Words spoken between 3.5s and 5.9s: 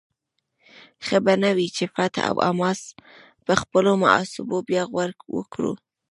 خپلو محاسبو بیا غور وکړي؟